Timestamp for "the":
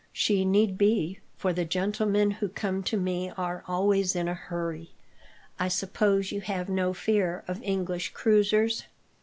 1.53-1.63